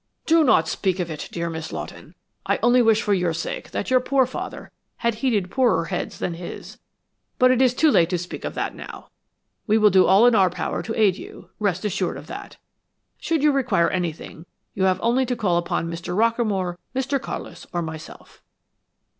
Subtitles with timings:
[0.25, 2.15] "Do not speak of it, dear Miss Lawton.
[2.47, 6.33] I only wish for your sake that your poor father had heeded poorer heads than
[6.33, 6.79] his,
[7.37, 9.11] but it is too late to speak of that now.
[9.67, 12.57] We will do all in our power to aid you, rest assured of that.
[13.19, 16.17] Should you require anything, you have only to call upon Mr.
[16.17, 17.19] Rockamore, Mr.
[17.19, 18.41] Carlis or myself."